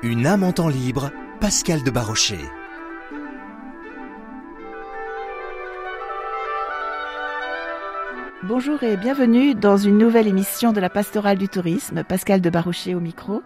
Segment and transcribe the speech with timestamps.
[0.00, 1.10] Une âme en temps libre,
[1.40, 2.38] Pascal de Barrochet.
[8.44, 12.94] Bonjour et bienvenue dans une nouvelle émission de la Pastorale du Tourisme, Pascal de Barrochet
[12.94, 13.42] au micro,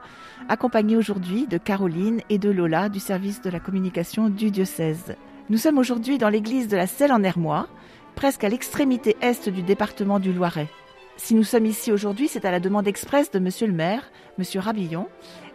[0.51, 5.17] accompagné aujourd'hui de Caroline et de Lola du service de la communication du diocèse.
[5.49, 7.67] Nous sommes aujourd'hui dans l'église de la Selle en Hermois,
[8.15, 10.69] presque à l'extrémité est du département du Loiret.
[11.17, 14.61] Si nous sommes ici aujourd'hui, c'est à la demande expresse de monsieur le maire, monsieur
[14.61, 15.09] Rabillon,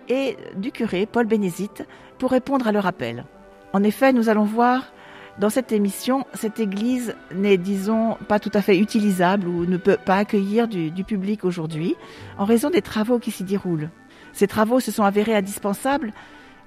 [0.10, 1.86] et du curé Paul Bénézite
[2.18, 3.26] pour répondre à leur appel.
[3.74, 4.94] En effet, nous allons voir
[5.40, 9.98] dans cette émission, cette église n'est, disons, pas tout à fait utilisable ou ne peut
[10.04, 11.96] pas accueillir du, du public aujourd'hui
[12.40, 13.90] en raison des travaux qui s'y déroulent.
[14.34, 16.12] Ces travaux se sont avérés indispensables,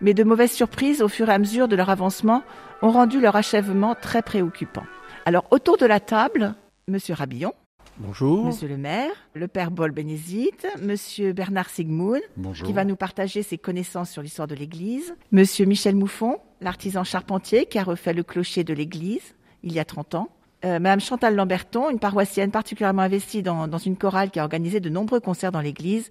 [0.01, 2.43] mais de mauvaises surprises au fur et à mesure de leur avancement
[2.83, 4.85] ont rendu leur achèvement très préoccupant.
[5.25, 6.55] Alors, autour de la table,
[6.89, 7.53] Monsieur Rabillon,
[7.99, 8.47] Bonjour.
[8.47, 12.67] Monsieur le maire, le père Paul Bénézite, Monsieur Bernard Sigmund, Bonjour.
[12.67, 17.67] qui va nous partager ses connaissances sur l'histoire de l'Église, Monsieur Michel Mouffon, l'artisan charpentier
[17.67, 20.31] qui a refait le clocher de l'Église il y a 30 ans,
[20.65, 24.81] euh, Madame Chantal Lamberton, une paroissienne particulièrement investie dans, dans une chorale qui a organisé
[24.81, 26.11] de nombreux concerts dans l'Église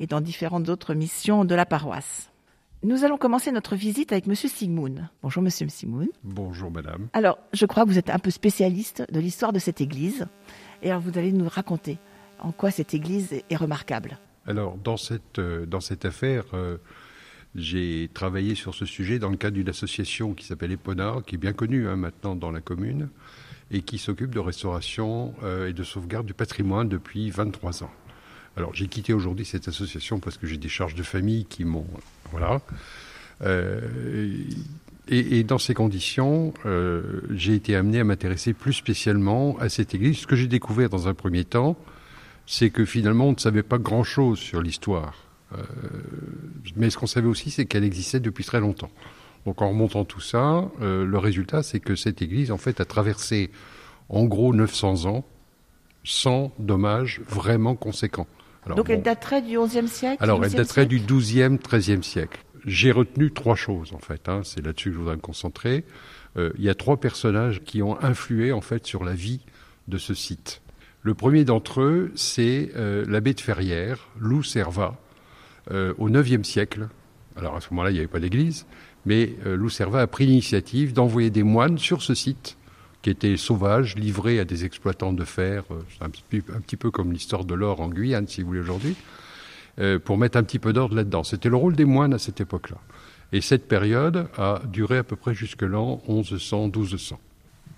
[0.00, 2.30] et dans différentes autres missions de la paroisse.
[2.82, 5.08] Nous allons commencer notre visite avec Monsieur Sigmund.
[5.22, 6.08] Bonjour Monsieur Sigmund.
[6.24, 7.08] Bonjour madame.
[7.12, 10.26] Alors, je crois que vous êtes un peu spécialiste de l'histoire de cette église.
[10.86, 11.98] Et alors, vous allez nous raconter
[12.38, 14.18] en quoi cette église est remarquable.
[14.46, 16.76] Alors dans cette, euh, dans cette affaire, euh,
[17.56, 21.38] j'ai travaillé sur ce sujet dans le cadre d'une association qui s'appelle Eponard, qui est
[21.38, 23.08] bien connue hein, maintenant dans la commune,
[23.72, 27.90] et qui s'occupe de restauration euh, et de sauvegarde du patrimoine depuis 23 ans.
[28.56, 31.88] Alors j'ai quitté aujourd'hui cette association parce que j'ai des charges de famille qui m'ont...
[32.30, 32.60] Voilà.
[35.08, 39.94] Et, et dans ces conditions, euh, j'ai été amené à m'intéresser plus spécialement à cette
[39.94, 40.18] église.
[40.18, 41.76] Ce que j'ai découvert dans un premier temps,
[42.46, 45.14] c'est que finalement on ne savait pas grand-chose sur l'histoire.
[45.52, 45.62] Euh,
[46.76, 48.90] mais ce qu'on savait aussi, c'est qu'elle existait depuis très longtemps.
[49.44, 52.84] Donc en remontant tout ça, euh, le résultat, c'est que cette église, en fait, a
[52.84, 53.50] traversé
[54.08, 55.24] en gros 900 ans
[56.02, 58.26] sans dommages vraiment conséquents.
[58.64, 61.58] Alors, Donc, elle bon, daterait du XIe siècle alors, elle 12e daterait siècle du 12e,
[61.58, 62.40] 13e siècle.
[62.66, 64.28] J'ai retenu trois choses, en fait.
[64.28, 65.84] hein, c'est là-dessus que je voudrais me concentrer.
[66.36, 69.40] Euh, il y a trois personnages qui ont influé, en fait, sur la vie
[69.86, 70.62] de ce site.
[71.02, 74.96] Le premier d'entre eux, c'est euh, l'abbé de Ferrières, Lou Servat,
[75.70, 76.88] euh, au 9e siècle.
[77.36, 78.66] Alors, à ce moment-là, il n'y avait pas d'église,
[79.04, 82.56] mais euh, Lou Servat a pris l'initiative d'envoyer des moines sur ce site,
[83.02, 85.62] qui était sauvage, livré à des exploitants de fer.
[86.00, 88.96] un un petit peu comme l'histoire de l'or en Guyane, si vous voulez, aujourd'hui
[89.78, 91.22] euh, pour mettre un petit peu d'ordre là-dedans.
[91.22, 92.78] C'était le rôle des moines à cette époque-là.
[93.32, 97.14] Et cette période a duré à peu près jusque l'an 1100-1200.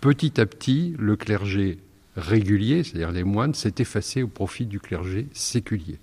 [0.00, 1.78] Petit à petit, le clergé
[2.16, 5.98] régulier, c'est-à-dire les moines, s'est effacé au profit du clergé séculier.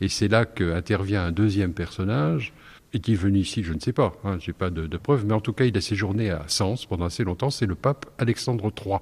[0.00, 2.52] Et c'est là qu'intervient un deuxième personnage.
[2.94, 3.62] Est-il venu ici?
[3.62, 5.76] Je ne sais pas, hein, j'ai pas de, de preuves, mais en tout cas, il
[5.76, 7.50] a séjourné à Sens pendant assez longtemps.
[7.50, 8.98] C'est le pape Alexandre III.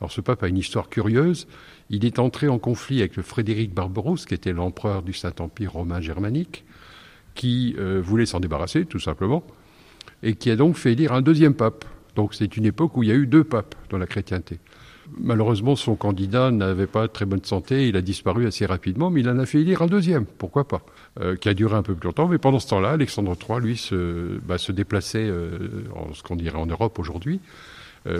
[0.00, 1.46] Alors ce pape a une histoire curieuse.
[1.90, 6.00] Il est entré en conflit avec le Frédéric Barberousse, qui était l'empereur du Saint-Empire romain
[6.00, 6.64] germanique,
[7.34, 9.44] qui euh, voulait s'en débarrasser, tout simplement,
[10.22, 11.84] et qui a donc fait élire un deuxième pape.
[12.16, 14.58] Donc c'est une époque où il y a eu deux papes dans la chrétienté.
[15.18, 19.28] Malheureusement, son candidat n'avait pas très bonne santé, il a disparu assez rapidement, mais il
[19.28, 20.82] en a fait élire un deuxième, pourquoi pas,
[21.20, 22.28] euh, qui a duré un peu plus longtemps.
[22.28, 26.36] Mais pendant ce temps-là, Alexandre III, lui, se, bah, se déplaçait euh, en ce qu'on
[26.36, 27.40] dirait en Europe aujourd'hui,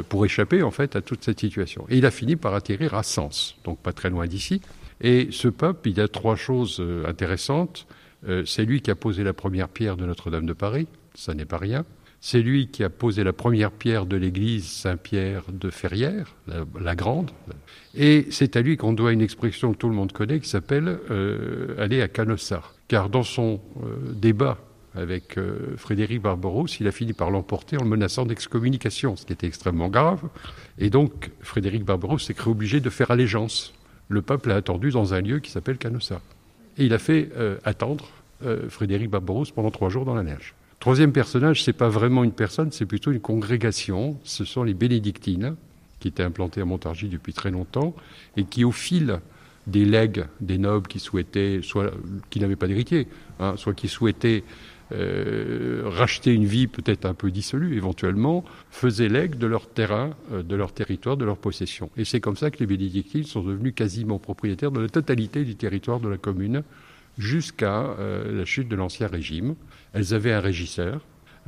[0.09, 1.87] pour échapper en fait à toute cette situation.
[1.89, 4.61] Et il a fini par atterrir à Sens, donc pas très loin d'ici.
[5.01, 7.87] Et ce pape, il a trois choses euh, intéressantes.
[8.29, 11.47] Euh, c'est lui qui a posé la première pierre de Notre-Dame de Paris, ça n'est
[11.47, 11.85] pas rien.
[12.23, 16.37] C'est lui qui a posé la première pierre de l'église Saint-Pierre de Ferrières,
[16.79, 17.31] la, grande.
[17.95, 20.99] Et c'est à lui qu'on doit une expression que tout le monde connaît qui s'appelle
[21.11, 22.63] euh, aller à Canossa.
[22.89, 24.59] Car dans son euh, débat
[24.95, 29.33] avec euh, Frédéric Barberousse, il a fini par l'emporter en le menaçant d'excommunication, ce qui
[29.33, 30.23] était extrêmement grave.
[30.79, 33.73] Et donc, Frédéric Barberousse s'est cru obligé de faire allégeance.
[34.09, 36.21] Le peuple l'a attendu dans un lieu qui s'appelle Canossa.
[36.77, 38.09] Et il a fait euh, attendre
[38.45, 40.55] euh, Frédéric Barberousse pendant trois jours dans la neige.
[40.81, 44.17] Troisième personnage, c'est pas vraiment une personne, c'est plutôt une congrégation.
[44.25, 45.55] Ce sont les bénédictines,
[46.01, 47.95] qui étaient implantées à Montargis depuis très longtemps,
[48.37, 49.21] et qui, au fil
[49.67, 51.93] des legs des nobles qui souhaitaient, soit
[52.31, 53.07] qui n'avaient pas d'héritier,
[53.39, 54.43] hein, soit qui souhaitaient
[54.93, 60.43] euh, racheter une vie peut-être un peu dissolue éventuellement, faisaient legs de leur terrain, euh,
[60.43, 61.91] de leur territoire, de leur possession.
[61.97, 65.57] Et c'est comme ça que les bénédictines sont devenus quasiment propriétaires de la totalité du
[65.57, 66.63] territoire de la commune
[67.19, 69.55] jusqu'à euh, la chute de l'Ancien Régime.
[69.93, 71.01] Elles avaient un régisseur,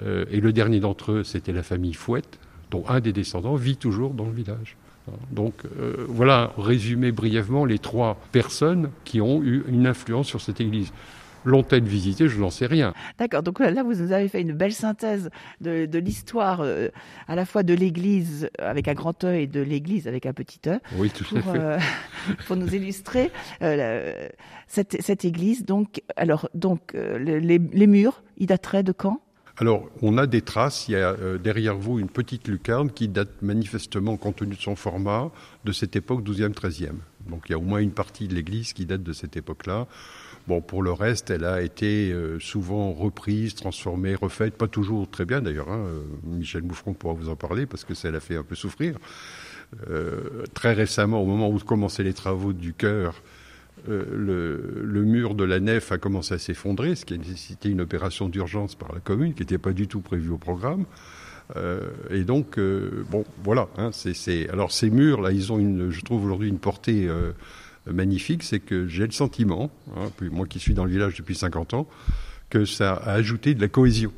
[0.02, 2.38] euh, et le dernier d'entre eux, c'était la famille Fouette,
[2.70, 4.76] dont un des descendants vit toujours dans le village.
[5.32, 10.60] Donc euh, voilà, résumé brièvement les trois personnes qui ont eu une influence sur cette
[10.60, 10.92] église.
[11.44, 12.94] L'ont-elles visité Je n'en sais rien.
[13.18, 15.30] D'accord, donc là, vous nous avez fait une belle synthèse
[15.60, 16.88] de, de l'histoire euh,
[17.28, 20.60] à la fois de l'Église avec un grand E et de l'Église avec un petit
[20.66, 20.78] E.
[20.96, 21.58] Oui, tout pour, à fait.
[21.58, 21.78] euh,
[22.46, 23.30] pour nous illustrer
[23.62, 24.28] euh,
[24.68, 25.64] cette, cette, Église.
[25.64, 29.20] Donc, alors, donc euh, les, les, murs, ils dateraient de quand?
[29.58, 30.88] Alors, on a des traces.
[30.88, 34.60] Il y a euh, derrière vous une petite lucarne qui date manifestement, compte tenu de
[34.60, 35.30] son format,
[35.64, 36.92] de cette époque 12e, 13e.
[37.28, 39.86] Donc, il y a au moins une partie de l'église qui date de cette époque-là.
[40.48, 45.24] Bon, pour le reste, elle a été euh, souvent reprise, transformée, refaite, pas toujours très
[45.24, 45.70] bien d'ailleurs.
[45.70, 45.86] Hein.
[46.24, 48.96] Michel Mouffron pourra vous en parler parce que ça l'a fait un peu souffrir.
[49.88, 53.22] Euh, très récemment, au moment où commençaient les travaux du chœur,
[53.88, 54.04] euh,
[54.84, 58.28] le, mur de la nef a commencé à s'effondrer, ce qui a nécessité une opération
[58.28, 60.84] d'urgence par la commune, qui n'était pas du tout prévue au programme.
[61.56, 63.68] Euh, et donc, euh, bon, voilà.
[63.76, 63.90] Hein.
[64.50, 67.32] Alors, ces murs, là, ils ont, je trouve aujourd'hui, une portée euh,
[67.86, 68.42] magnifique.
[68.42, 71.74] C'est que j'ai le sentiment, hein, puis moi qui suis dans le village depuis 50
[71.74, 71.88] ans,
[72.50, 74.12] que ça a ajouté de la cohésion.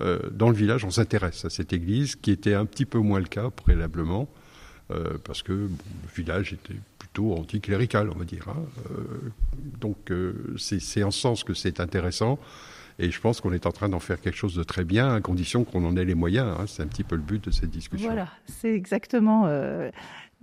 [0.00, 3.20] Euh, dans le village, on s'intéresse à cette église, qui était un petit peu moins
[3.20, 4.28] le cas préalablement,
[5.24, 5.68] parce que le
[6.14, 6.78] village était
[7.16, 8.48] plutôt anticlérical, on va dire.
[8.48, 8.64] Hein.
[8.90, 9.32] Euh,
[9.80, 12.38] donc euh, c'est en ce sens que c'est intéressant.
[12.98, 15.20] Et je pense qu'on est en train d'en faire quelque chose de très bien, à
[15.20, 16.56] condition qu'on en ait les moyens.
[16.58, 16.64] Hein.
[16.66, 18.08] C'est un petit peu le but de cette discussion.
[18.08, 19.90] Voilà, c'est exactement euh,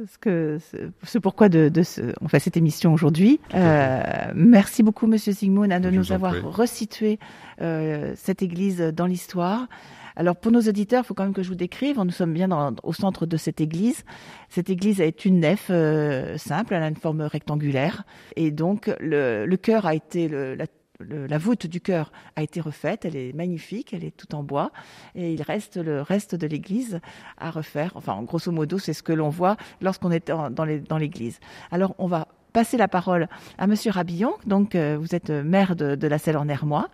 [0.07, 0.57] ce, que,
[1.03, 3.39] ce pourquoi de, de ce, on fait cette émission aujourd'hui.
[3.53, 4.01] Euh,
[4.35, 7.19] merci beaucoup, Monsieur Sigmund, de Je nous avoir resitué
[7.61, 9.67] euh, cette église dans l'histoire.
[10.15, 11.99] Alors pour nos auditeurs, il faut quand même que je vous décrive.
[11.99, 14.03] Nous sommes bien dans, au centre de cette église.
[14.49, 18.03] Cette église est une nef euh, simple, elle a une forme rectangulaire,
[18.35, 20.67] et donc le, le chœur a été le, la
[20.99, 24.71] la voûte du chœur a été refaite, elle est magnifique, elle est tout en bois,
[25.15, 26.99] et il reste le reste de l'église
[27.37, 27.91] à refaire.
[27.95, 31.39] Enfin, grosso modo, c'est ce que l'on voit lorsqu'on est dans, l'église.
[31.71, 34.33] Alors, on va passer la parole à Monsieur Rabillon.
[34.45, 36.89] Donc, euh, vous êtes maire de, la Selle en Hermois.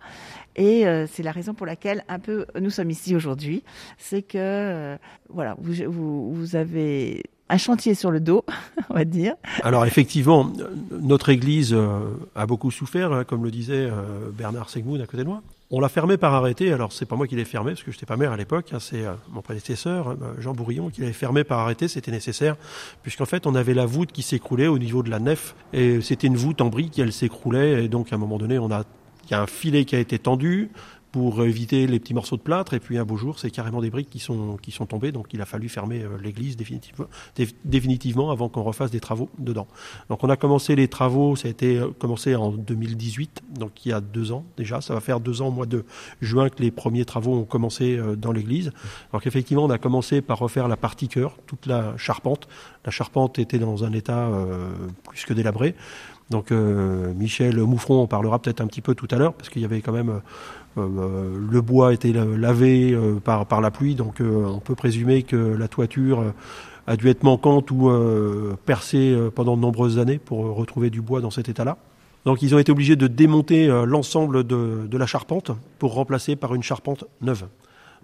[0.56, 3.62] Et euh, c'est la raison pour laquelle un peu nous sommes ici aujourd'hui,
[3.98, 4.96] c'est que euh,
[5.28, 8.44] voilà, vous avez un chantier sur le dos,
[8.90, 9.34] on va dire.
[9.62, 10.50] Alors effectivement,
[10.90, 11.76] notre église
[12.34, 15.42] a beaucoup souffert, hein, comme le disait euh, Bernard Segmoun à côté de moi.
[15.72, 16.72] On l'a fermé par arrêté.
[16.72, 18.72] Alors c'est pas moi qui l'ai fermé parce que je n'étais pas maire à l'époque.
[18.72, 21.86] Hein, c'est euh, mon prédécesseur Jean Bourillon qui l'avait fermé par arrêté.
[21.86, 22.56] C'était nécessaire
[23.02, 26.26] puisqu'en fait on avait la voûte qui s'écroulait au niveau de la nef et c'était
[26.26, 28.84] une voûte en briques qui elle s'écroulait et donc à un moment donné on a
[29.26, 30.70] il y a un filet qui a été tendu
[31.12, 32.74] pour éviter les petits morceaux de plâtre.
[32.74, 35.12] Et puis un beau jour, c'est carrément des briques qui sont, qui sont tombées.
[35.12, 37.06] Donc il a fallu fermer euh, l'église définitivement,
[37.64, 39.66] définitivement avant qu'on refasse des travaux dedans.
[40.08, 43.92] Donc on a commencé les travaux, ça a été commencé en 2018, donc il y
[43.92, 44.80] a deux ans déjà.
[44.80, 45.84] Ça va faire deux ans au mois de
[46.20, 48.72] juin que les premiers travaux ont commencé euh, dans l'église.
[49.12, 52.48] Donc effectivement, on a commencé par refaire la partie cœur, toute la charpente.
[52.84, 54.70] La charpente était dans un état euh,
[55.08, 55.74] plus que délabré.
[56.30, 59.62] Donc euh, Michel Mouffron en parlera peut-être un petit peu tout à l'heure, parce qu'il
[59.62, 60.20] y avait quand même
[60.78, 65.24] euh, le bois était lavé euh, par, par la pluie, donc euh, on peut présumer
[65.24, 66.32] que la toiture
[66.86, 71.20] a dû être manquante ou euh, percée pendant de nombreuses années pour retrouver du bois
[71.20, 71.76] dans cet état-là.
[72.24, 76.54] Donc ils ont été obligés de démonter l'ensemble de, de la charpente pour remplacer par
[76.54, 77.46] une charpente neuve.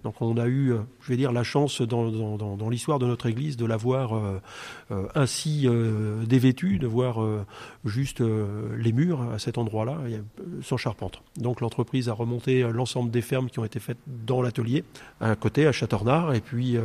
[0.03, 3.65] Donc on a eu, je vais dire, la chance dans, l'histoire de notre Église de
[3.65, 4.41] l'avoir euh,
[4.91, 7.17] euh, ainsi euh, dévêtue, de voir
[7.85, 9.97] juste les murs à cet endroit-là,
[10.61, 11.21] sans charpente.
[11.37, 14.83] Donc l'entreprise a remonté l'ensemble des fermes qui ont été faites dans l'atelier,
[15.19, 16.77] à côté, à Châteaurnard, et puis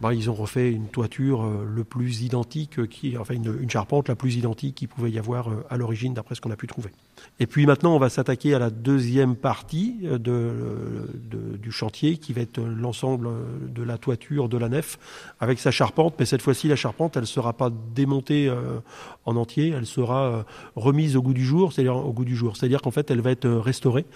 [0.00, 4.16] bah, ils ont refait une toiture le plus identique, qui, enfin une, une charpente la
[4.16, 6.90] plus identique qu'il pouvait y avoir à l'origine, d'après ce qu'on a pu trouver.
[7.38, 12.32] Et puis maintenant, on va s'attaquer à la deuxième partie de, de, du chantier, qui
[12.32, 13.28] va être l'ensemble
[13.72, 14.98] de la toiture de la nef
[15.40, 18.80] avec sa charpente, mais cette fois-ci la charpente elle sera pas démontée euh,
[19.24, 20.42] en entier, elle sera euh,
[20.76, 23.30] remise au goût du jour, c'est-à-dire au goût du jour, c'est-à-dire qu'en fait elle va
[23.30, 24.06] être restaurée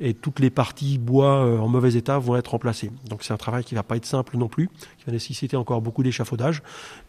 [0.00, 2.90] et toutes les parties bois euh, en mauvais état vont être remplacées.
[3.08, 4.68] Donc c'est un travail qui va pas être simple non plus,
[4.98, 6.62] qui va nécessiter encore beaucoup d'échafaudage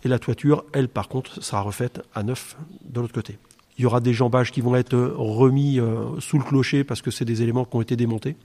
[0.04, 3.38] et la toiture elle par contre sera refaite à neuf de l'autre côté.
[3.78, 7.12] Il y aura des jambages qui vont être remis euh, sous le clocher parce que
[7.12, 8.38] c'est des éléments qui ont été démontés.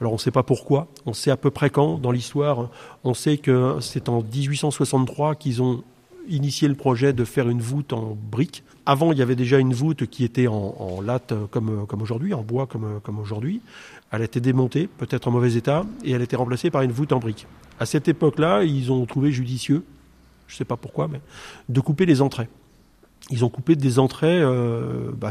[0.00, 2.70] Alors on ne sait pas pourquoi, on sait à peu près quand dans l'histoire.
[3.04, 5.84] On sait que c'est en 1863 qu'ils ont
[6.28, 8.62] initié le projet de faire une voûte en briques.
[8.86, 12.42] Avant, il y avait déjà une voûte qui était en, latte comme, comme aujourd'hui, en
[12.42, 13.60] bois comme, comme aujourd'hui.
[14.10, 16.92] Elle a été démontée, peut-être en mauvais état, et elle a été remplacée par une
[16.92, 17.46] voûte en briques.
[17.80, 19.84] À cette époque-là, ils ont trouvé judicieux,
[20.46, 21.20] je ne sais pas pourquoi, mais
[21.68, 22.48] de couper les entrées
[23.30, 24.40] ils ont coupé des entrées.
[24.40, 25.30] Euh, bah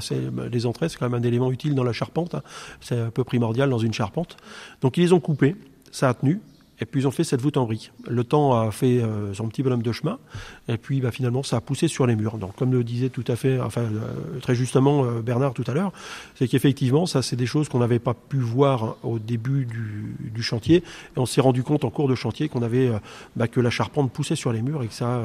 [0.51, 2.36] les entrées, c'est quand même un élément utile dans la charpente.
[2.36, 2.44] Hein.
[2.82, 4.38] C'est un peu primordial dans une charpente.
[4.82, 5.56] Donc ils les ont coupées.
[5.91, 6.41] Ça a tenu.
[6.79, 7.91] Et puis ils ont fait cette voûte en briques.
[8.07, 10.19] Le temps a fait euh, son petit bonhomme de chemin,
[10.67, 12.38] et puis bah, finalement ça a poussé sur les murs.
[12.38, 15.74] Donc comme le disait tout à fait, enfin euh, très justement euh, Bernard tout à
[15.74, 15.91] l'heure,
[16.36, 20.43] c'est qu'effectivement ça c'est des choses qu'on n'avait pas pu voir au début du, du
[20.43, 22.91] chantier, et on s'est rendu compte en cours de chantier qu'on avait
[23.36, 25.22] bah, que la charpente poussait sur les murs et que ça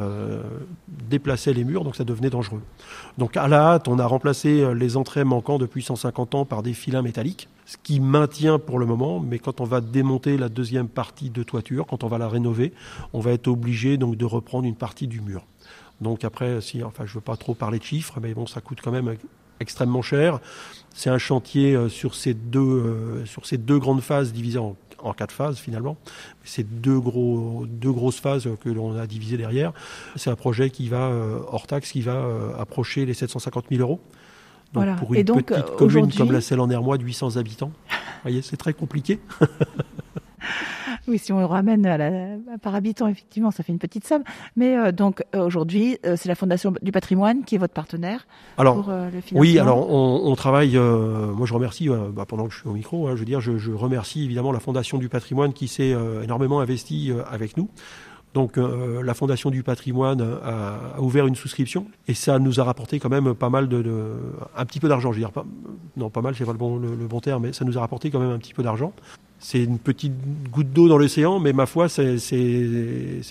[0.88, 2.62] déplaçait les murs, donc ça devenait dangereux.
[3.18, 6.72] Donc à la hâte, on a remplacé les entrées manquant depuis 150 ans par des
[6.72, 10.88] filins métalliques, ce qui maintient pour le moment, mais quand on va démonter la deuxième
[10.88, 12.74] partie de toiture, quand on va la rénover,
[13.14, 15.46] on va être obligé donc de reprendre une partie du mur.
[16.02, 18.80] Donc après, si, enfin, je veux pas trop parler de chiffres, mais bon, ça coûte
[18.84, 19.16] quand même
[19.60, 20.38] extrêmement cher.
[20.94, 24.76] C'est un chantier euh, sur ces deux euh, sur ces deux grandes phases divisées en,
[25.16, 25.96] quatre phases finalement.
[26.44, 29.72] C'est deux gros deux grosses phases que l'on a divisées derrière.
[30.16, 32.22] C'est un projet qui va euh, hors taxe, qui va
[32.58, 34.00] approcher les 750 000 euros.
[34.72, 38.42] Donc pour une petite commune comme la Selle en Hermois de 800 habitants, vous voyez,
[38.42, 39.20] c'est très compliqué.
[41.08, 42.10] Oui, si on ramène à la,
[42.62, 44.22] par habitant, effectivement, ça fait une petite somme.
[44.54, 48.26] Mais euh, donc euh, aujourd'hui, euh, c'est la Fondation du patrimoine qui est votre partenaire
[48.56, 49.40] alors, pour le financement.
[49.40, 50.76] Oui, alors on, on travaille.
[50.76, 53.08] moi, je remercie bah, pendant que je suis au micro.
[53.08, 56.60] Hein, je veux dire, je, je, remercie évidemment la Fondation du patrimoine qui s'est énormément
[56.60, 57.68] investie avec nous.
[58.34, 62.98] Donc euh, la Fondation du patrimoine a, ouvert une souscription et ça nous a rapporté
[62.98, 63.84] quand même pas mal de,
[64.56, 65.12] un petit peu d'argent.
[65.12, 65.44] Je veux dire pas,
[65.96, 68.10] non pas mal, c'est pas le bon, le, bon terme, mais ça nous a rapporté
[68.10, 68.92] quand même un petit peu d'argent
[69.42, 70.14] c'est une petite
[70.52, 72.16] goutte d'eau dans l'océan, mais ma foi, c'est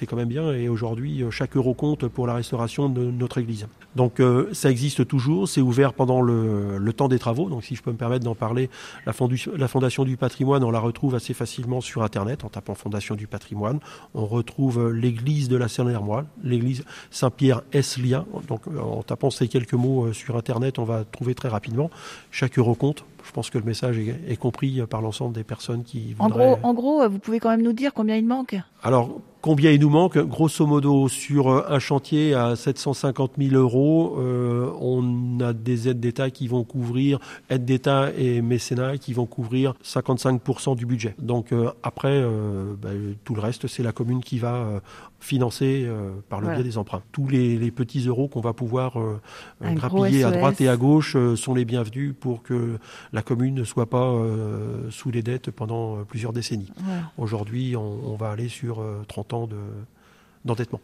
[0.07, 0.51] quand même bien.
[0.51, 3.65] Et aujourd'hui, chaque euro compte pour la restauration de notre église.
[3.95, 7.49] Donc euh, ça existe toujours, c'est ouvert pendant le, temps des travaux.
[7.49, 8.69] Donc si je peux me permettre d'en parler,
[9.05, 13.27] la, Fondation du patrimoine, on la retrouve assez facilement sur Internet en tapant Fondation du
[13.27, 13.79] patrimoine.
[14.13, 18.25] On retrouve l'église de la Seine-Hermois, l'église Saint-Pierre-Eslia.
[18.49, 21.89] Donc en tapant ces quelques mots euh, sur Internet, on va trouver très rapidement.
[22.31, 26.17] Chaque euro compte je pense que le message est, compris par l'ensemble des personnes qui
[26.19, 28.57] En gros, en gros, vous pouvez quand même nous dire combien il manque?
[28.83, 34.71] Alors, combien il nous manque Grosso modo, sur un chantier à 750 000 euros, euh,
[34.79, 37.19] on a des aides d'État qui vont couvrir,
[37.49, 41.15] aides d'État et mécénat qui vont couvrir 55% du budget.
[41.19, 44.81] Donc euh, après, euh, ben, tout le reste, c'est la commune qui va
[45.19, 45.87] financer
[46.29, 47.03] par le biais des emprunts.
[47.11, 48.97] Tous les, les petits euros qu'on va pouvoir
[49.61, 52.77] grappiller à droite et à gauche sont les bienvenus pour que
[53.13, 54.13] la commune ne soit pas
[54.89, 56.71] sous les dettes pendant plusieurs décennies.
[57.17, 59.57] Aujourd'hui, on, on, va aller sur 30 de
[60.45, 60.79] d'endettement.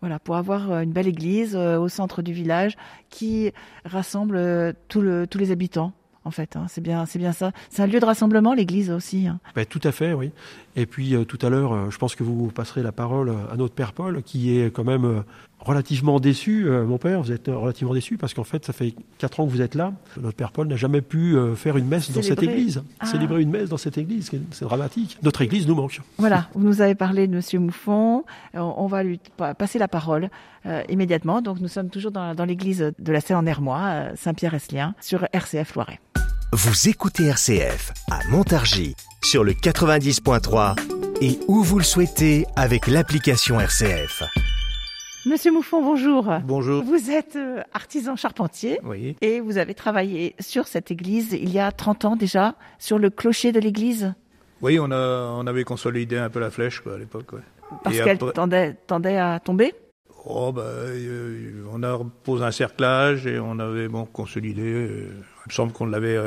[0.00, 2.76] Voilà, pour avoir euh, une belle église euh, au centre du village
[3.08, 3.52] qui
[3.84, 5.92] rassemble euh, tout le, tous les habitants.
[6.22, 6.66] En fait, hein.
[6.68, 7.52] c'est bien, c'est bien ça.
[7.70, 9.26] C'est un lieu de rassemblement, l'église aussi.
[9.26, 9.40] Hein.
[9.54, 10.32] Ben, tout à fait, oui.
[10.76, 13.92] Et puis tout à l'heure, je pense que vous passerez la parole à notre père
[13.92, 15.24] Paul, qui est quand même
[15.60, 19.40] relativement déçu, euh, mon père, vous êtes relativement déçu parce qu'en fait, ça fait quatre
[19.40, 19.92] ans que vous êtes là.
[20.20, 22.82] Notre père Paul n'a jamais pu euh, faire une messe dans cette église.
[22.98, 23.06] Ah.
[23.06, 25.18] Célébrer une messe dans cette église, c'est dramatique.
[25.22, 26.00] Notre église nous manque.
[26.18, 28.24] Voilà, vous nous avez parlé de Monsieur Mouffon.
[28.54, 29.20] On va lui
[29.58, 30.30] passer la parole
[30.66, 31.42] euh, immédiatement.
[31.42, 35.74] Donc, nous sommes toujours dans, dans l'église de la Selle en Hermois, Saint-Pierre-Eslien, sur RCF
[35.74, 36.00] Loiret.
[36.52, 40.74] Vous écoutez RCF à Montargis sur le 90.3
[41.22, 44.24] et où vous le souhaitez avec l'application RCF.
[45.26, 46.28] Monsieur Mouffon, bonjour.
[46.42, 46.82] Bonjour.
[46.82, 48.80] Vous êtes euh, artisan charpentier.
[48.82, 49.16] Oui.
[49.20, 53.10] Et vous avez travaillé sur cette église il y a 30 ans déjà, sur le
[53.10, 54.12] clocher de l'église?
[54.60, 57.26] Oui, on, a, on avait consolidé un peu la flèche quoi, à l'époque.
[57.84, 59.72] Parce qu'elle tendait, tendait à tomber?
[60.24, 64.62] Oh, bah, euh, on a posé un cerclage et on avait bon, consolidé.
[64.62, 65.08] Euh,
[65.46, 66.18] il me semble qu'on l'avait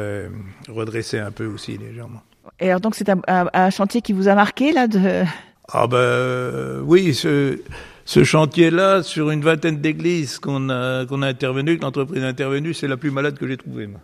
[0.68, 2.22] redressé un peu aussi légèrement.
[2.60, 5.24] Et alors donc c'est un, un, chantier qui vous a marqué là de...
[5.72, 7.60] Ah ben oui, ce,
[8.06, 12.74] ce chantier-là, sur une vingtaine d'églises qu'on a, qu'on a intervenu, que l'entreprise a intervenu,
[12.74, 14.02] c'est la plus malade que j'ai trouvée, moi,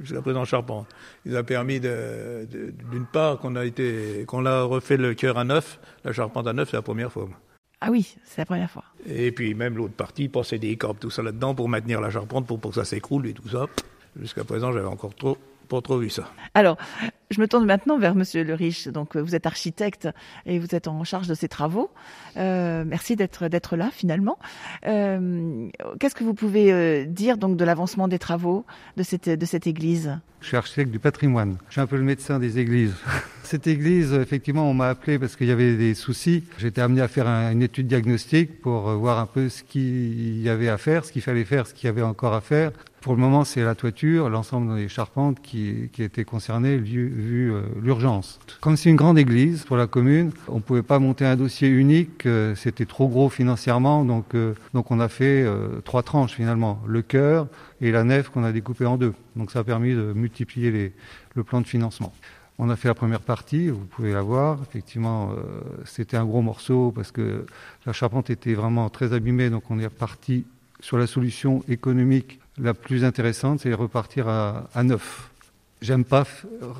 [0.00, 0.86] jusqu'à présent Charpente.
[1.26, 2.48] Il a permis, de,
[2.90, 6.52] d'une part, qu'on a été, qu'on a refait le cœur à neuf, la charpente à
[6.52, 7.28] neuf, c'est la première fois.
[7.84, 8.84] Ah oui, c'est la première fois.
[9.06, 12.46] Et puis même l'autre partie, passer des cordes, tout ça là-dedans pour maintenir la charpente,
[12.46, 13.66] pour, pour que ça s'écroule et tout ça.
[14.20, 15.36] Jusqu'à présent, j'avais encore trop
[15.68, 16.28] pas trop vu ça.
[16.54, 16.76] Alors,
[17.32, 18.88] je me tourne maintenant vers Monsieur Le Riche.
[18.88, 20.08] Donc, vous êtes architecte
[20.46, 21.90] et vous êtes en charge de ces travaux.
[22.36, 24.38] Euh, merci d'être là finalement.
[24.86, 28.64] Euh, Qu'est-ce que vous pouvez euh, dire donc de l'avancement des travaux
[28.96, 30.18] de cette église?
[30.42, 31.56] Je suis architecte du patrimoine.
[31.68, 32.94] Je suis un peu le médecin des églises.
[33.44, 36.42] Cette église, effectivement, on m'a appelé parce qu'il y avait des soucis.
[36.58, 40.40] J'étais amené à faire un, une étude diagnostique pour euh, voir un peu ce qu'il
[40.40, 42.72] y avait à faire, ce qu'il fallait faire, ce qu'il y avait encore à faire.
[43.02, 47.62] Pour le moment, c'est la toiture, l'ensemble des charpentes qui, étaient concernées vu, vu euh,
[47.80, 48.38] l'urgence.
[48.60, 51.68] Comme c'est une grande église pour la commune, on ne pouvait pas monter un dossier
[51.68, 55.46] unique, euh, c'était trop gros financièrement, donc, euh, on a fait
[55.84, 57.46] trois tranches finalement, le chœur
[57.80, 59.14] et la nef qu'on a découpé en deux.
[59.36, 60.92] Donc ça a permis de multiplier
[61.34, 62.12] le plan de financement.
[62.58, 64.58] On a fait la première partie, vous pouvez la voir.
[64.68, 65.30] Effectivement,
[65.86, 67.46] c'était un gros morceau parce que
[67.86, 70.44] la charpente était vraiment très abîmée, donc on est reparti
[70.80, 75.31] sur la solution économique la plus intéressante, c'est repartir à neuf.
[75.82, 76.24] J'aime pas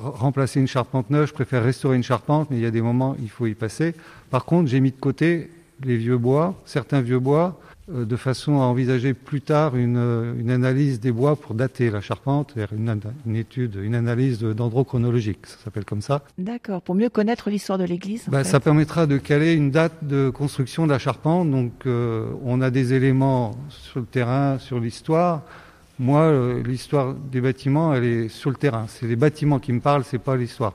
[0.01, 3.17] remplacer une charpente neuve, je préfère restaurer une charpente, mais il y a des moments,
[3.21, 3.95] il faut y passer.
[4.29, 5.49] Par contre, j'ai mis de côté
[5.83, 7.59] les vieux bois, certains vieux bois,
[7.91, 11.89] euh, de façon à envisager plus tard une, euh, une, analyse des bois pour dater
[11.89, 16.23] la charpente, une, une étude, une analyse dendrochronologique, ça s'appelle comme ça.
[16.37, 18.23] D'accord, pour mieux connaître l'histoire de l'église.
[18.29, 21.51] Bah, ça permettra de caler une date de construction de la charpente.
[21.51, 25.41] Donc, euh, on a des éléments sur le terrain, sur l'histoire.
[25.99, 28.87] Moi, euh, l'histoire des bâtiments, elle est sur le terrain.
[28.87, 30.73] C'est les bâtiments qui me parlent, c'est pas l'histoire.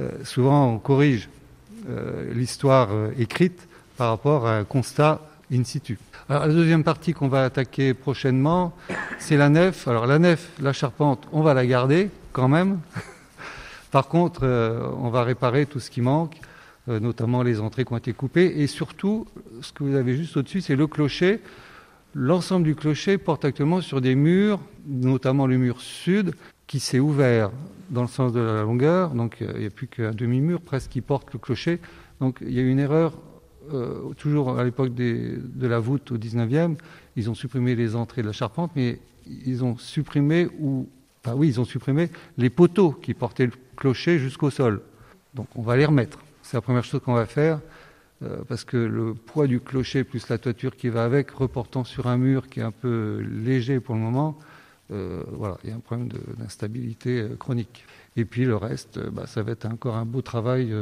[0.00, 1.28] Euh, souvent, on corrige
[1.88, 3.68] euh, l'histoire écrite
[3.98, 5.20] par rapport à un constat
[5.52, 5.98] in situ.
[6.30, 8.74] Alors, la deuxième partie qu'on va attaquer prochainement,
[9.18, 9.86] c'est la nef.
[9.86, 12.80] Alors, la nef, la charpente, on va la garder quand même.
[13.90, 14.46] par contre,
[14.98, 16.40] on va réparer tout ce qui manque,
[16.88, 18.62] notamment les entrées qui ont été coupées.
[18.62, 19.26] Et surtout,
[19.60, 21.42] ce que vous avez juste au-dessus, c'est le clocher.
[22.14, 26.34] L'ensemble du clocher porte actuellement sur des murs, notamment le mur sud,
[26.68, 27.50] qui s'est ouvert
[27.90, 29.10] dans le sens de la longueur.
[29.10, 31.80] Donc il n'y a plus qu'un demi-mur presque qui porte le clocher.
[32.20, 33.14] Donc il y a eu une erreur,
[33.72, 36.76] euh, toujours à l'époque de la voûte au 19e.
[37.16, 40.88] Ils ont supprimé les entrées de la charpente, mais ils ont supprimé, ou,
[41.24, 44.82] enfin oui, ils ont supprimé les poteaux qui portaient le clocher jusqu'au sol.
[45.34, 46.20] Donc on va les remettre.
[46.42, 47.58] C'est la première chose qu'on va faire.
[48.22, 52.06] Euh, parce que le poids du clocher plus la toiture qui va avec, reportant sur
[52.06, 54.38] un mur qui est un peu léger pour le moment,
[54.92, 57.84] euh, voilà, il y a un problème d'instabilité euh, chronique.
[58.16, 60.72] Et puis le reste, bah, ça va être encore un beau travail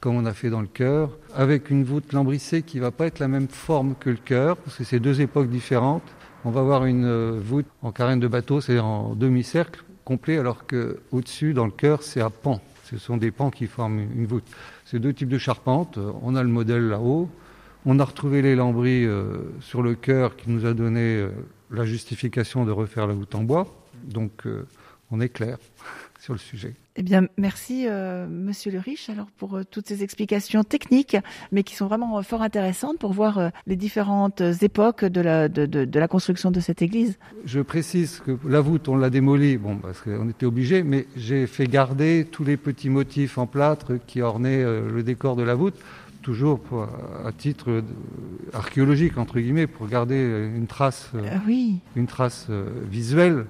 [0.00, 3.18] comme on a fait dans le cœur, avec une voûte lambrissée qui va pas être
[3.18, 6.02] la même forme que le cœur, parce que c'est deux époques différentes.
[6.44, 10.98] On va avoir une voûte en carène de bateau, c'est-à-dire en demi-cercle complet, alors que
[11.12, 12.60] au-dessus, dans le cœur, c'est à pan.
[12.84, 14.46] Ce sont des pans qui forment une voûte.
[14.92, 15.98] C'est deux types de charpentes.
[16.20, 17.30] On a le modèle là-haut.
[17.86, 21.30] On a retrouvé les lambris euh, sur le cœur qui nous a donné euh,
[21.70, 23.66] la justification de refaire la voûte en bois.
[24.04, 24.66] Donc euh,
[25.10, 25.56] on est clair
[26.22, 26.74] sur le sujet.
[26.94, 31.16] Eh bien, merci euh, Monsieur Le Riche alors pour euh, toutes ces explications techniques,
[31.50, 35.48] mais qui sont vraiment euh, fort intéressantes pour voir euh, les différentes époques de la,
[35.48, 37.18] de, de, de la construction de cette église.
[37.44, 41.48] Je précise que la voûte, on l'a démolie, bon, parce qu'on était obligé, mais j'ai
[41.48, 45.74] fait garder tous les petits motifs en plâtre qui ornaient le décor de la voûte
[46.22, 47.82] toujours pour, à titre
[48.52, 51.80] archéologique entre guillemets pour garder une trace, euh, oui.
[51.96, 52.48] une trace
[52.88, 53.46] visuelle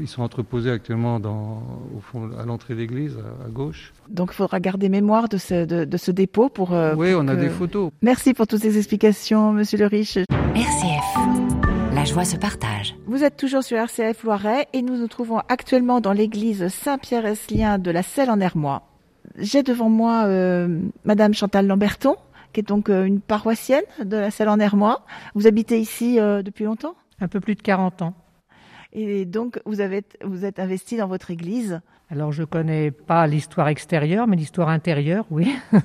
[0.00, 1.62] ils sont entreposés actuellement dans,
[1.96, 3.92] au fond, à l'entrée de l'église, à, à, gauche.
[4.08, 6.72] Donc il faudra garder mémoire de ce, de, de ce dépôt pour...
[6.72, 7.30] Euh, oui, pour on que...
[7.32, 7.90] a des photos.
[8.02, 10.18] Merci pour toutes ces explications, Monsieur le Riche.
[10.54, 12.94] RCF, la joie se partage.
[13.06, 17.90] Vous êtes toujours sur RCF Loiret et nous nous trouvons actuellement dans l'église Saint-Pierre-Eslien de
[17.90, 18.82] la Selle en Hermois.
[19.38, 22.16] J'ai devant moi euh, Madame Chantal Lamberton,
[22.52, 25.04] qui est donc euh, une paroissienne de la Selle en Hermois.
[25.34, 26.94] Vous habitez ici euh, depuis longtemps?
[27.20, 28.14] Un peu plus de 40 ans.
[28.92, 33.68] Et donc, vous, avez, vous êtes investi dans votre église Alors, je connais pas l'histoire
[33.68, 35.54] extérieure, mais l'histoire intérieure, oui.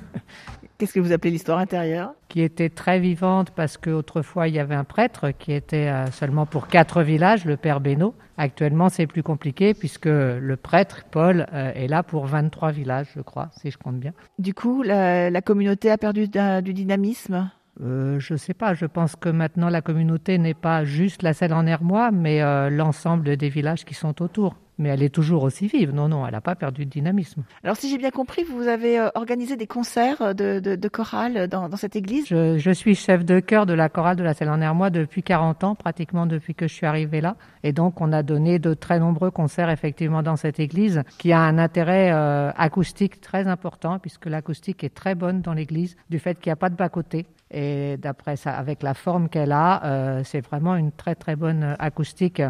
[0.78, 2.12] Qu'est-ce que vous appelez l'histoire intérieure?
[2.28, 6.68] Qui était très vivante parce qu'autrefois, il y avait un prêtre qui était seulement pour
[6.68, 8.14] quatre villages, le père Benoît.
[8.36, 13.50] Actuellement, c'est plus compliqué puisque le prêtre, Paul, est là pour 23 villages, je crois,
[13.60, 14.12] si je compte bien.
[14.38, 17.50] Du coup, la, la communauté a perdu du dynamisme?
[17.80, 21.32] Euh, je ne sais pas, je pense que maintenant la communauté n'est pas juste la
[21.32, 24.56] Selle en Hermois, mais euh, l'ensemble des villages qui sont autour.
[24.78, 27.42] Mais elle est toujours aussi vive, non, non, elle n'a pas perdu de dynamisme.
[27.64, 31.48] Alors si j'ai bien compris, vous avez euh, organisé des concerts de, de, de chorale
[31.48, 32.26] dans, dans, cette église?
[32.28, 35.22] Je, je, suis chef de chœur de la chorale de la Selle en Hermois depuis
[35.22, 37.36] 40 ans, pratiquement depuis que je suis arrivé là.
[37.64, 41.40] Et donc on a donné de très nombreux concerts effectivement dans cette église, qui a
[41.40, 46.38] un intérêt euh, acoustique très important, puisque l'acoustique est très bonne dans l'église, du fait
[46.38, 47.26] qu'il n'y a pas de bas-côté.
[47.50, 51.76] Et d'après ça, avec la forme qu'elle a, euh, c'est vraiment une très très bonne
[51.78, 52.42] acoustique.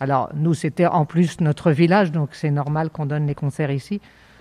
[0.00, 4.00] Alors nous, c'était en plus notre village, donc c'est normal qu'on donne les concerts ici.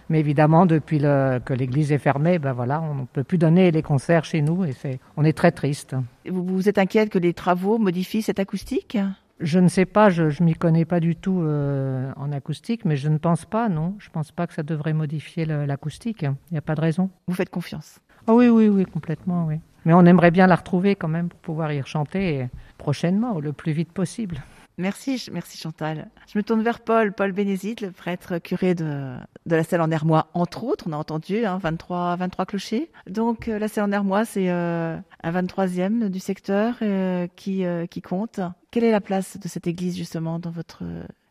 [0.09, 3.69] Mais évidemment, depuis le, que l'église est fermée, ben voilà, on ne peut plus donner
[3.69, 5.95] les concerts chez nous et c'est, on est très triste.
[6.27, 8.97] Vous, vous êtes inquiète que les travaux modifient cette acoustique?
[9.39, 12.95] Je ne sais pas, je ne m'y connais pas du tout euh, en acoustique, mais
[12.95, 13.95] je ne pense pas, non.
[13.99, 16.23] Je ne pense pas que ça devrait modifier le, l'acoustique.
[16.23, 17.09] Il n'y a pas de raison.
[17.27, 17.99] Vous faites confiance?
[18.27, 19.59] Ah oui, oui, oui, complètement, oui.
[19.85, 23.53] Mais on aimerait bien la retrouver quand même pour pouvoir y rechanter prochainement, ou le
[23.53, 24.41] plus vite possible.
[24.79, 26.09] Merci, merci Chantal.
[26.31, 29.91] Je me tourne vers Paul, Paul Bénézite, le prêtre curé de, de la Selle en
[29.91, 30.85] Hermois, entre autres.
[30.87, 32.89] On a entendu hein, 23, 23 clochers.
[33.05, 38.01] Donc euh, la Selle en Hermois, c'est euh, un 23e du secteur euh, qui, qui
[38.01, 38.39] compte.
[38.71, 40.83] Quelle est la place de cette église justement dans votre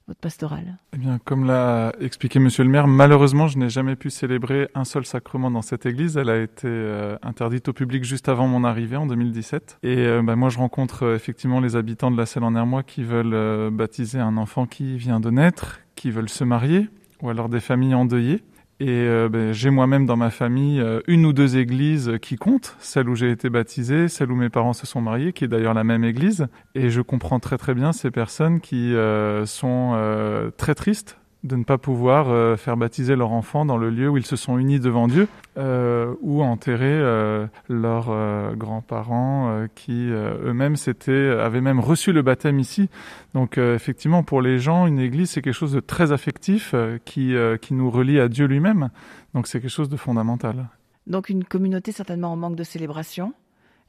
[0.08, 4.68] votre pastorale Eh comme l'a expliqué Monsieur le maire, malheureusement, je n'ai jamais pu célébrer
[4.74, 6.16] un seul sacrement dans cette église.
[6.16, 9.78] Elle a été euh, interdite au public juste avant mon arrivée en 2017.
[9.82, 12.82] Et euh, bah, moi, je rencontre euh, effectivement les habitants de la Selle en Hermois
[12.82, 16.88] qui veulent baptiser un enfant qui vient de naître, qui veulent se marier,
[17.22, 18.42] ou alors des familles endeuillées.
[18.80, 22.76] Et euh, ben, j'ai moi-même dans ma famille euh, une ou deux églises qui comptent,
[22.78, 25.74] celle où j'ai été baptisé, celle où mes parents se sont mariés, qui est d'ailleurs
[25.74, 26.46] la même église.
[26.76, 29.98] Et je comprends très très bien ces personnes qui euh, sont
[30.56, 34.16] très tristes de ne pas pouvoir euh, faire baptiser leur enfant dans le lieu où
[34.16, 38.12] ils se sont unis devant Dieu euh, ou enterrer euh, leurs
[38.57, 40.74] grands-parents qui eux-mêmes
[41.07, 42.88] avaient même reçu le baptême ici.
[43.35, 46.74] Donc effectivement pour les gens une église c'est quelque chose de très affectif
[47.05, 48.90] qui qui nous relie à Dieu lui-même.
[49.35, 50.68] Donc c'est quelque chose de fondamental.
[51.07, 53.33] Donc une communauté certainement en manque de célébration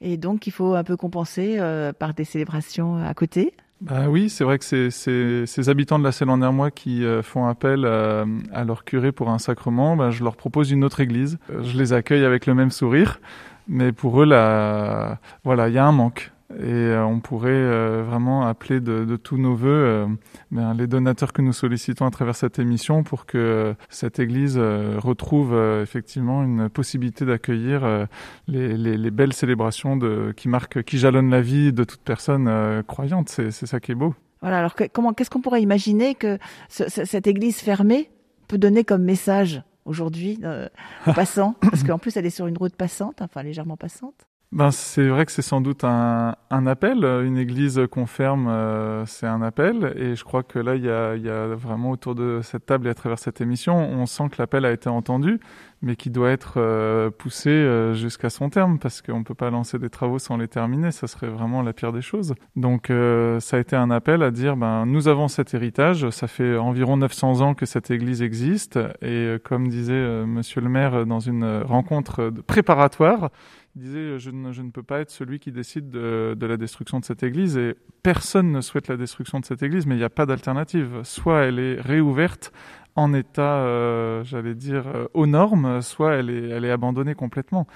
[0.02, 1.60] et donc il faut un peu compenser
[1.98, 3.54] par des célébrations à côté.
[3.82, 7.24] Bah oui, c'est vrai que c'est ces habitants de la Selle en Hermois qui euh,
[7.24, 9.96] font appel euh, à leur curé pour un sacrement.
[9.96, 11.38] Bah, je leur propose une autre église.
[11.50, 13.22] Euh, je les accueille avec le même sourire,
[13.70, 16.32] mais pour eux, là, voilà, il y a un manque.
[16.58, 20.08] Et euh, on pourrait euh, vraiment appeler de, de, tous nos voeux euh,
[20.50, 25.56] ben, les donateurs que nous sollicitons à travers cette émission pour que cette Église retrouve
[25.82, 28.08] effectivement une possibilité d'accueillir
[28.48, 32.84] les, les, les, belles célébrations de, qui marquent, qui jalonnent la vie de toute personne
[32.88, 33.30] croyante.
[33.30, 34.16] C'est ça qui est beau.
[34.42, 34.58] Voilà.
[34.58, 38.10] Alors comment, qu'est-ce qu'on pourrait imaginer que ce, cette Église fermée
[38.48, 40.40] peut donner comme message aujourd'hui
[41.06, 44.29] aux passants, parce qu'en plus elle est sur une route passante, enfin légèrement passante.
[44.52, 47.04] Ben, c'est vrai que c'est sans doute un, un, appel.
[47.06, 49.94] Une église qu'on ferme, euh, c'est un appel.
[49.96, 52.88] Et je crois que là, il y a, y a, vraiment autour de cette table
[52.88, 55.40] et à travers cette émission, on sent que l'appel a été entendu,
[55.84, 59.52] mais qui doit être euh, poussé euh, jusqu'à son terme, parce qu'on ne peut pas
[59.52, 60.90] lancer des travaux sans les terminer.
[60.90, 62.34] Ça serait vraiment la pire des choses.
[62.56, 66.10] Donc, ça a été un appel à dire, ben, nous avons cet héritage.
[66.10, 68.80] Ça fait environ 900 ans que cette église existe.
[69.04, 73.30] Et comme disait Monsieur le maire dans une rencontre préparatoire,
[73.80, 77.06] disait je ne, je ne, peux pas être celui qui décide de, la destruction de
[77.06, 80.10] cette église et personne ne souhaite la destruction de cette église, mais il n'y a
[80.10, 81.02] pas d'alternative.
[81.04, 82.52] Soit elle est réouverte
[82.96, 87.68] en état, euh, j'allais dire, euh, aux normes, soit elle est abandonnée complètement.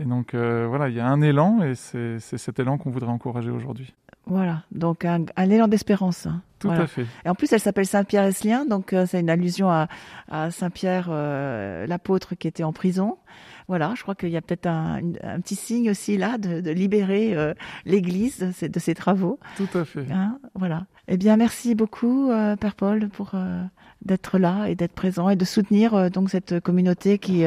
[0.00, 3.10] Et donc euh, voilà, il y a un élan et c'est cet élan qu'on voudrait
[3.10, 3.94] encourager aujourd'hui.
[4.26, 6.26] Voilà, donc un, un élan d'espérance.
[6.26, 6.42] Hein.
[6.58, 6.84] Tout voilà.
[6.84, 7.06] à fait.
[7.24, 9.88] Et en plus, elle s'appelle Saint-Pierre Eslien, donc euh, c'est une allusion à,
[10.30, 13.18] à Saint-Pierre, euh, l'apôtre qui était en prison.
[13.68, 16.70] Voilà, je crois qu'il y a peut-être un, un, petit signe aussi là de, de
[16.70, 19.38] libérer l'Église de ses, de ses, travaux.
[19.56, 20.10] Tout à fait.
[20.10, 20.86] Hein, voilà.
[21.06, 23.34] Eh bien, merci beaucoup, Père Paul, pour
[24.02, 27.44] d'être là et d'être présent et de soutenir donc cette communauté qui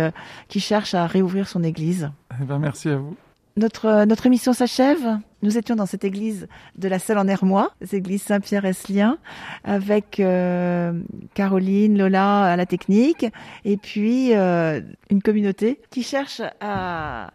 [0.48, 2.10] qui cherche à réouvrir son Église.
[2.41, 3.15] Eh ben, merci à vous.
[3.56, 5.19] Notre, notre émission s'achève.
[5.43, 9.17] Nous étions dans cette église de la Selle en Hermois, cette église Saint-Pierre-Eslien,
[9.63, 10.93] avec euh,
[11.36, 13.28] Caroline, Lola à la technique,
[13.63, 17.30] et puis euh, une communauté qui cherche à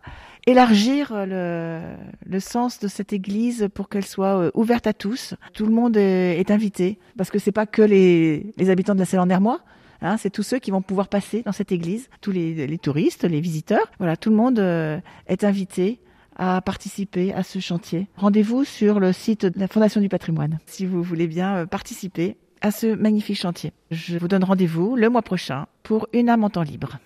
[0.46, 5.34] élargir le, sens de cette église pour qu'elle soit euh, ouverte à tous.
[5.52, 9.20] Tout le monde est, invité, parce que c'est pas que les, habitants de la Selle
[9.20, 9.60] en Hermois,
[10.00, 13.24] Hein, c'est tous ceux qui vont pouvoir passer dans cette église, tous les, les touristes,
[13.24, 13.90] les visiteurs.
[13.98, 16.00] Voilà, tout le monde euh, est invité
[16.36, 18.06] à participer à ce chantier.
[18.16, 22.36] Rendez-vous sur le site de la Fondation du patrimoine si vous voulez bien euh, participer
[22.60, 23.72] à ce magnifique chantier.
[23.90, 26.98] Je vous donne rendez-vous le mois prochain pour une âme en temps libre.